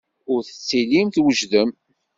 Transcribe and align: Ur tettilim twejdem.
Ur 0.33 0.39
tettilim 0.47 1.07
twejdem. 1.13 1.69